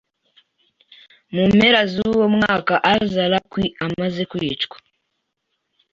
[1.35, 4.77] Mu mpera z'uwo mwaka al-Zarqawi amaze kwicwa